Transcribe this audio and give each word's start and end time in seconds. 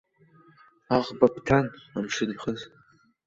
Аӷба 0.95 1.27
бҭан, 1.33 1.65
амшын 1.95 2.29
ихыз. 2.35 2.59